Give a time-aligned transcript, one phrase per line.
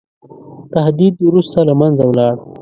[0.73, 2.35] تهدید وروسته له منځه ولاړ.